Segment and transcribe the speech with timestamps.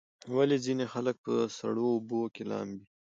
[0.35, 2.85] ولې ځینې خلک په سړو اوبو کې لامبي؟